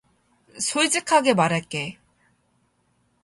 [0.59, 1.99] 솔직하게 말할게.